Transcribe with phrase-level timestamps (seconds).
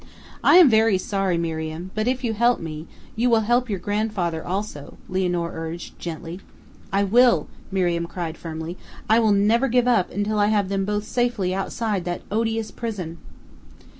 [0.43, 4.43] "I am very sorry, Miriam; but if you help me, you will help your grandfather
[4.43, 6.39] also," Lianor urged gently.
[6.91, 11.03] "I will!" Miriam cried firmly; "I will never give up until I have them both
[11.03, 13.19] safely outside that odious prison!"